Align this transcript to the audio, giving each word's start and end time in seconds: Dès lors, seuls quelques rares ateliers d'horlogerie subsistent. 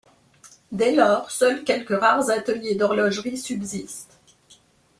Dès 0.71 0.95
lors, 0.95 1.29
seuls 1.29 1.63
quelques 1.63 1.89
rares 1.95 2.31
ateliers 2.31 2.73
d'horlogerie 2.73 3.37
subsistent. 3.37 4.19